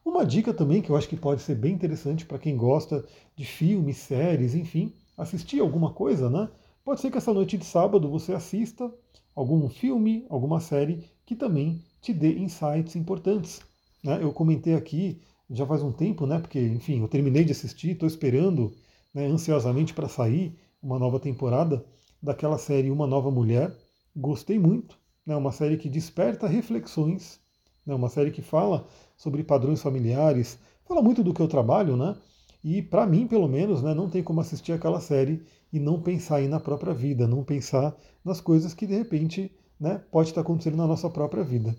Uma 0.03 0.25
dica 0.25 0.53
também 0.53 0.81
que 0.81 0.89
eu 0.89 0.95
acho 0.95 1.09
que 1.09 1.17
pode 1.17 1.41
ser 1.41 1.55
bem 1.55 1.73
interessante 1.73 2.25
para 2.25 2.39
quem 2.39 2.55
gosta 2.55 3.05
de 3.35 3.43
filmes, 3.43 3.97
séries, 3.97 4.55
enfim, 4.55 4.93
assistir 5.17 5.59
alguma 5.59 5.91
coisa, 5.91 6.29
né? 6.29 6.49
Pode 6.85 7.01
ser 7.01 7.11
que 7.11 7.17
essa 7.17 7.33
noite 7.33 7.57
de 7.57 7.65
sábado 7.65 8.09
você 8.09 8.31
assista 8.31 8.89
algum 9.35 9.67
filme, 9.67 10.25
alguma 10.29 10.61
série 10.61 11.03
que 11.25 11.35
também 11.35 11.83
te 12.01 12.13
dê 12.13 12.39
insights 12.39 12.95
importantes. 12.95 13.59
Né? 14.01 14.19
Eu 14.21 14.31
comentei 14.31 14.73
aqui 14.73 15.21
já 15.49 15.65
faz 15.65 15.83
um 15.83 15.91
tempo, 15.91 16.25
né? 16.25 16.39
Porque, 16.39 16.61
enfim, 16.61 17.01
eu 17.01 17.09
terminei 17.09 17.43
de 17.43 17.51
assistir, 17.51 17.89
estou 17.89 18.07
esperando 18.07 18.71
né, 19.13 19.25
ansiosamente 19.25 19.93
para 19.93 20.07
sair 20.07 20.57
uma 20.81 20.97
nova 20.97 21.19
temporada 21.19 21.83
daquela 22.21 22.57
série 22.57 22.91
Uma 22.91 23.07
Nova 23.07 23.31
Mulher. 23.31 23.75
Gostei 24.15 24.57
muito, 24.59 24.97
né? 25.25 25.35
Uma 25.35 25.51
série 25.51 25.77
que 25.77 25.89
desperta 25.89 26.47
reflexões, 26.47 27.39
né? 27.85 27.93
Uma 27.93 28.09
série 28.09 28.31
que 28.31 28.41
fala 28.41 28.87
sobre 29.15 29.43
padrões 29.43 29.81
familiares, 29.81 30.59
fala 30.85 31.01
muito 31.01 31.23
do 31.23 31.33
que 31.33 31.41
eu 31.41 31.47
trabalho, 31.47 31.95
né? 31.95 32.15
E 32.63 32.81
para 32.81 33.05
mim, 33.05 33.27
pelo 33.27 33.47
menos, 33.47 33.81
né, 33.81 33.93
não 33.93 34.09
tem 34.09 34.23
como 34.23 34.41
assistir 34.41 34.73
aquela 34.73 34.99
série 34.99 35.41
e 35.71 35.79
não 35.79 36.01
pensar 36.01 36.37
aí 36.37 36.47
na 36.47 36.59
própria 36.59 36.93
vida, 36.93 37.27
não 37.27 37.43
pensar 37.43 37.95
nas 38.25 38.41
coisas 38.41 38.73
que 38.73 38.87
de 38.87 38.95
repente 38.95 39.51
né, 39.79 40.01
pode 40.11 40.29
estar 40.29 40.41
acontecendo 40.41 40.75
na 40.75 40.87
nossa 40.87 41.09
própria 41.09 41.43
vida. 41.43 41.75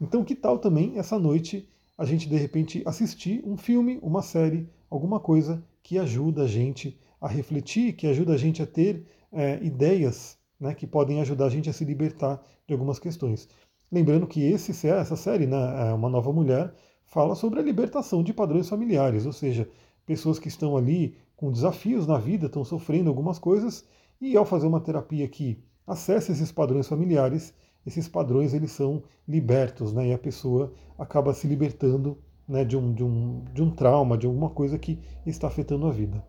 Então, 0.00 0.24
que 0.24 0.34
tal 0.34 0.58
também 0.58 0.98
essa 0.98 1.18
noite 1.18 1.68
a 1.96 2.04
gente 2.04 2.28
de 2.28 2.36
repente 2.36 2.82
assistir 2.86 3.42
um 3.46 3.56
filme, 3.56 3.98
uma 4.02 4.22
série, 4.22 4.68
alguma 4.90 5.20
coisa 5.20 5.62
que 5.82 5.98
ajuda 5.98 6.44
a 6.44 6.48
gente 6.48 6.98
a 7.20 7.28
refletir, 7.28 7.92
que 7.92 8.06
ajuda 8.06 8.32
a 8.32 8.36
gente 8.36 8.62
a 8.62 8.66
ter 8.66 9.06
é, 9.32 9.62
ideias 9.62 10.38
né, 10.60 10.74
que 10.74 10.86
podem 10.86 11.20
ajudar 11.20 11.46
a 11.46 11.50
gente 11.50 11.68
a 11.68 11.72
se 11.72 11.84
libertar 11.84 12.40
de 12.66 12.72
algumas 12.72 12.98
questões. 12.98 13.48
Lembrando 13.90 14.26
que 14.26 14.42
esse, 14.42 14.86
essa 14.86 15.16
série, 15.16 15.46
né, 15.46 15.88
é 15.88 15.92
Uma 15.92 16.08
Nova 16.08 16.32
Mulher, 16.32 16.72
fala 17.04 17.34
sobre 17.34 17.60
a 17.60 17.62
libertação 17.62 18.22
de 18.22 18.32
padrões 18.32 18.68
familiares, 18.68 19.26
ou 19.26 19.32
seja, 19.32 19.68
pessoas 20.06 20.38
que 20.38 20.48
estão 20.48 20.76
ali 20.76 21.16
com 21.36 21.50
desafios 21.50 22.06
na 22.06 22.18
vida, 22.18 22.46
estão 22.46 22.64
sofrendo 22.64 23.10
algumas 23.10 23.38
coisas, 23.38 23.84
e 24.20 24.36
ao 24.36 24.44
fazer 24.44 24.66
uma 24.66 24.80
terapia 24.80 25.26
que 25.28 25.62
acessa 25.86 26.32
esses 26.32 26.52
padrões 26.52 26.88
familiares, 26.88 27.52
esses 27.84 28.08
padrões 28.08 28.54
eles 28.54 28.70
são 28.70 29.02
libertos, 29.26 29.92
né? 29.92 30.08
E 30.08 30.12
a 30.12 30.18
pessoa 30.18 30.72
acaba 30.96 31.34
se 31.34 31.48
libertando 31.48 32.16
né, 32.46 32.64
de, 32.64 32.76
um, 32.76 32.92
de, 32.92 33.02
um, 33.02 33.44
de 33.52 33.62
um 33.62 33.70
trauma, 33.70 34.16
de 34.16 34.26
alguma 34.26 34.50
coisa 34.50 34.78
que 34.78 34.98
está 35.26 35.48
afetando 35.48 35.86
a 35.86 35.90
vida. 35.90 36.24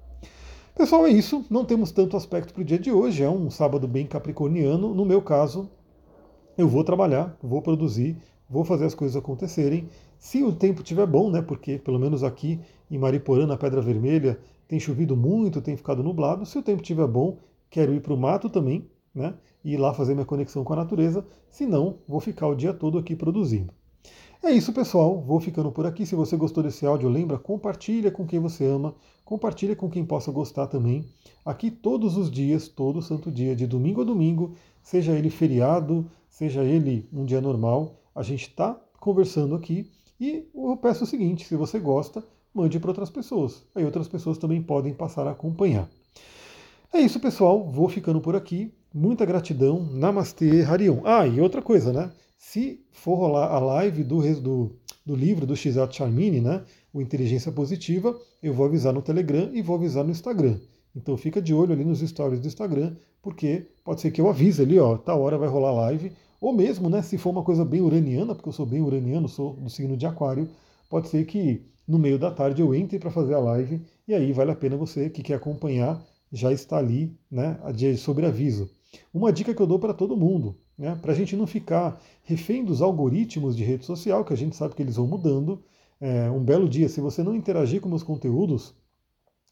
Pessoal, 0.76 1.06
é 1.06 1.12
isso. 1.12 1.46
Não 1.52 1.64
temos 1.64 1.92
tanto 1.92 2.18
aspecto 2.18 2.52
para 2.52 2.62
o 2.62 2.66
dia 2.66 2.80
de 2.80 2.92
hoje. 2.92 3.22
É 3.22 3.30
um 3.30 3.50
sábado 3.52 3.88
bem 3.88 4.08
capricorniano. 4.08 4.94
No 4.96 5.06
meu 5.06 5.22
caso, 5.22 5.70
eu 6.58 6.68
vou 6.68 6.84
trabalhar, 6.84 7.38
vou 7.44 7.62
produzir, 7.62 8.18
vou 8.50 8.66
fazer 8.66 8.86
as 8.86 8.96
coisas 8.96 9.16
acontecerem. 9.16 9.88
Se 10.18 10.44
o 10.44 10.52
tempo 10.52 10.82
estiver 10.82 11.06
bom, 11.06 11.30
né? 11.30 11.44
Porque 11.44 11.78
pelo 11.78 12.00
menos 12.00 12.24
aqui 12.24 12.60
em 12.90 12.98
Mariporã, 12.98 13.46
na 13.46 13.56
Pedra 13.56 13.82
Vermelha, 13.82 14.40
tem 14.68 14.80
chovido 14.80 15.16
muito, 15.16 15.62
tem 15.62 15.78
ficado 15.78 16.02
nublado. 16.02 16.44
Se 16.44 16.58
o 16.58 16.64
tempo 16.64 16.82
estiver 16.82 17.08
bom, 17.08 17.38
quero 17.70 17.94
ir 17.94 18.02
para 18.02 18.14
o 18.14 18.18
mato 18.18 18.50
também, 18.50 18.90
né? 19.14 19.36
E 19.64 19.74
ir 19.74 19.78
lá 19.78 19.94
fazer 19.94 20.16
minha 20.16 20.26
conexão 20.26 20.64
com 20.64 20.74
a 20.74 20.78
natureza, 20.78 21.24
senão 21.52 22.00
vou 22.08 22.20
ficar 22.20 22.48
o 22.48 22.56
dia 22.56 22.74
todo 22.74 22.98
aqui 22.98 23.16
produzindo. 23.16 23.72
É 24.46 24.52
isso, 24.52 24.74
pessoal. 24.74 25.22
Vou 25.22 25.40
ficando 25.40 25.72
por 25.72 25.86
aqui. 25.86 26.06
Se 26.06 26.16
você 26.16 26.36
gostou 26.36 26.62
desse 26.62 26.86
áudio, 26.86 27.08
lembra, 27.08 27.38
compartilha 27.38 28.12
com 28.12 28.28
quem 28.28 28.42
você 28.42 28.66
ama, 28.66 28.94
compartilha 29.24 29.74
com 29.74 29.90
quem 29.90 30.06
possa 30.06 30.34
gostar 30.34 30.68
também. 30.68 31.06
Aqui 31.46 31.72
todos 31.72 32.18
os 32.18 32.30
dias, 32.30 32.68
todo 32.68 33.02
santo 33.02 33.32
dia, 33.32 33.56
de 33.56 33.66
domingo 33.66 34.02
a 34.02 34.04
domingo, 34.04 34.54
seja 34.82 35.14
ele 35.14 35.30
feriado, 35.30 36.06
seja 36.30 36.62
ele 36.62 37.08
um 37.14 37.24
dia 37.24 37.40
normal, 37.40 37.96
a 38.14 38.22
gente 38.22 38.50
está 38.50 38.78
conversando 39.00 39.56
aqui. 39.56 39.90
E 40.20 40.46
eu 40.54 40.76
peço 40.76 41.06
o 41.06 41.08
seguinte: 41.08 41.48
se 41.48 41.56
você 41.56 41.80
gosta, 41.80 42.22
mande 42.54 42.78
para 42.82 42.90
outras 42.90 43.10
pessoas. 43.10 43.64
Aí 43.74 43.86
outras 43.86 44.10
pessoas 44.10 44.38
também 44.38 44.62
podem 44.62 44.94
passar 44.94 45.26
a 45.26 45.32
acompanhar. 45.32 45.88
É 46.92 47.00
isso, 47.00 47.18
pessoal. 47.18 47.64
Vou 47.64 47.88
ficando 47.88 48.20
por 48.20 48.36
aqui. 48.36 48.74
Muita 48.94 49.26
gratidão. 49.26 49.88
Namastê, 49.90 50.64
Harion. 50.64 51.00
Ah, 51.06 51.26
e 51.26 51.40
outra 51.40 51.62
coisa, 51.62 51.94
né? 51.94 52.12
Se 52.46 52.86
for 52.92 53.16
rolar 53.16 53.48
a 53.48 53.58
live 53.58 54.04
do, 54.04 54.22
do, 54.42 54.76
do 55.06 55.16
livro 55.16 55.48
do 55.48 55.56
Xato 55.56 55.96
Charmini, 55.96 56.42
né? 56.42 56.62
O 56.94 57.02
Inteligência 57.02 57.54
Positiva, 57.54 58.20
eu 58.44 58.54
vou 58.54 58.66
avisar 58.66 58.94
no 58.94 59.02
Telegram 59.02 59.50
e 59.54 59.62
vou 59.62 59.78
avisar 59.78 60.04
no 60.04 60.12
Instagram. 60.12 60.60
Então 60.94 61.16
fica 61.16 61.42
de 61.42 61.54
olho 61.54 61.72
ali 61.72 61.86
nos 61.86 62.02
stories 62.02 62.42
do 62.42 62.48
Instagram, 62.48 62.96
porque 63.22 63.70
pode 63.84 64.02
ser 64.02 64.12
que 64.12 64.20
eu 64.20 64.30
avise 64.30 64.62
ali, 64.62 64.78
ó, 64.78 64.98
tal 64.98 65.22
hora 65.22 65.38
vai 65.38 65.48
rolar 65.48 65.72
live. 65.72 66.12
Ou 66.40 66.54
mesmo, 66.54 66.90
né, 66.90 67.02
se 67.02 67.18
for 67.18 67.30
uma 67.30 67.44
coisa 67.44 67.64
bem 67.64 67.80
uraniana, 67.80 68.36
porque 68.36 68.50
eu 68.50 68.54
sou 68.54 68.66
bem 68.66 68.82
uraniano, 68.82 69.30
sou 69.30 69.54
do 69.54 69.70
signo 69.70 69.96
de 69.96 70.06
aquário, 70.06 70.50
pode 70.90 71.08
ser 71.08 71.26
que 71.26 71.66
no 71.88 71.98
meio 71.98 72.20
da 72.20 72.30
tarde 72.30 72.62
eu 72.62 72.76
entre 72.76 73.00
para 73.00 73.10
fazer 73.10 73.36
a 73.36 73.40
live, 73.40 73.82
e 74.06 74.14
aí 74.14 74.34
vale 74.34 74.52
a 74.52 74.56
pena 74.56 74.76
você 74.76 75.10
que 75.10 75.24
quer 75.24 75.36
acompanhar, 75.36 76.06
já 76.30 76.52
está 76.52 76.78
ali, 76.78 77.18
né, 77.32 77.58
sobre 77.98 78.26
aviso. 78.26 78.70
Uma 79.14 79.32
dica 79.32 79.56
que 79.56 79.62
eu 79.62 79.66
dou 79.66 79.80
para 79.80 79.94
todo 79.94 80.18
mundo, 80.18 80.58
né, 80.78 80.98
para 81.02 81.12
a 81.12 81.16
gente 81.16 81.36
não 81.36 81.46
ficar 81.46 82.02
refém 82.24 82.64
dos 82.64 82.82
algoritmos 82.82 83.56
de 83.56 83.64
rede 83.64 83.86
social, 83.86 84.26
que 84.26 84.34
a 84.34 84.38
gente 84.38 84.56
sabe 84.56 84.76
que 84.76 84.82
eles 84.82 84.96
vão 84.96 85.08
mudando. 85.08 85.64
É, 86.00 86.30
um 86.30 86.44
belo 86.44 86.68
dia, 86.68 86.90
se 86.90 87.00
você 87.00 87.24
não 87.24 87.36
interagir 87.36 87.80
com 87.80 87.90
meus 87.90 88.04
conteúdos, 88.04 88.74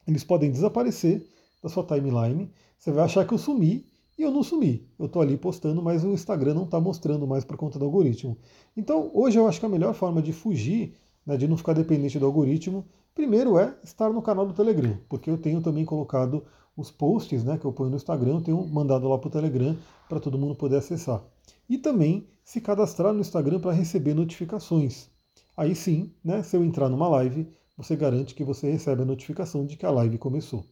eles 0.08 0.24
podem 0.24 0.52
desaparecer 0.52 1.26
da 1.62 1.70
sua 1.70 1.84
timeline. 1.84 2.52
Você 2.78 2.92
vai 2.92 3.06
achar 3.06 3.26
que 3.26 3.34
eu 3.34 3.38
sumi 3.38 3.86
e 4.18 4.24
eu 4.24 4.32
não 4.32 4.44
sumi. 4.44 4.88
Eu 5.00 5.06
estou 5.06 5.22
ali 5.22 5.38
postando, 5.38 5.82
mas 5.82 6.04
o 6.04 6.12
Instagram 6.12 6.54
não 6.54 6.64
está 6.64 6.80
mostrando 6.80 7.28
mais 7.28 7.44
por 7.44 7.56
conta 7.56 7.80
do 7.80 7.86
algoritmo. 7.86 8.38
Então, 8.76 9.12
hoje 9.14 9.38
eu 9.38 9.48
acho 9.48 9.60
que 9.60 9.66
a 9.66 9.70
melhor 9.70 9.94
forma 9.94 10.22
de 10.22 10.34
fugir, 10.34 10.96
né, 11.26 11.38
de 11.38 11.48
não 11.48 11.58
ficar 11.58 11.74
dependente 11.74 12.20
do 12.20 12.26
algoritmo, 12.26 12.86
primeiro 13.14 13.58
é 13.58 13.76
estar 13.84 14.10
no 14.10 14.22
canal 14.22 14.46
do 14.46 14.54
Telegram, 14.54 14.98
porque 15.10 15.30
eu 15.30 15.38
tenho 15.38 15.62
também 15.62 15.86
colocado 15.86 16.44
os 16.76 16.90
posts 16.90 17.44
né, 17.44 17.58
que 17.58 17.66
eu 17.66 17.74
ponho 17.74 17.90
no 17.90 17.96
Instagram, 17.96 18.36
eu 18.36 18.42
tenho 18.42 18.68
mandado 18.68 19.08
lá 19.08 19.18
para 19.18 19.28
o 19.28 19.32
Telegram 19.32 19.78
para 20.08 20.20
todo 20.20 20.38
mundo 20.38 20.56
poder 20.56 20.78
acessar. 20.78 21.22
E 21.70 21.78
também 21.78 22.28
se 22.44 22.60
cadastrar 22.60 23.14
no 23.14 23.22
Instagram 23.22 23.60
para 23.60 23.72
receber 23.72 24.14
notificações. 24.14 25.10
Aí 25.56 25.76
sim, 25.76 26.12
né, 26.24 26.44
se 26.44 26.56
eu 26.56 26.64
entrar 26.64 26.90
numa 26.90 27.08
live, 27.08 27.48
você 27.78 27.96
garante 27.96 28.36
que 28.36 28.44
você 28.44 28.72
recebe 28.72 29.02
a 29.02 29.06
notificação 29.06 29.66
de 29.66 29.76
que 29.76 29.86
a 29.86 29.92
live 29.92 30.18
começou. 30.18 30.66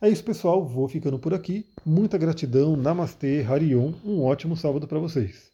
É 0.00 0.08
isso, 0.08 0.24
pessoal. 0.24 0.64
Vou 0.64 0.88
ficando 0.88 1.18
por 1.18 1.34
aqui. 1.34 1.66
Muita 1.84 2.16
gratidão. 2.16 2.76
Namastê, 2.76 3.42
Harion. 3.42 3.92
Um 4.04 4.22
ótimo 4.22 4.56
sábado 4.56 4.86
para 4.86 5.00
vocês. 5.00 5.47